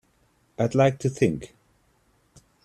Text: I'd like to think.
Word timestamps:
I'd 0.57 0.73
like 0.73 0.97
to 1.01 1.09
think. 1.11 1.53